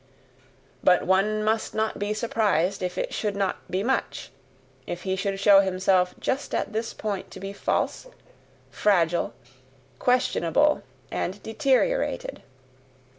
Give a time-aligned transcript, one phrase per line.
[0.83, 4.31] But one must not be surprised if it should not be much
[4.87, 8.07] if he should show himself just at this point to be false,
[8.71, 9.35] fragile,
[9.99, 12.41] questionable, and deteriorated.